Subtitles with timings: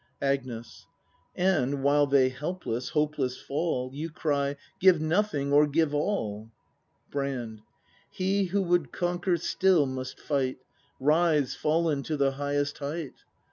[0.23, 0.87] Agnes.
[1.35, 3.91] And, while they helpless, hopeless fall.
[3.93, 6.49] You cry: Give nothing or give all!
[7.11, 7.61] Brand.
[8.09, 10.57] He who would conquer still must fight.
[10.99, 13.13] Rise, fallen to the highest height.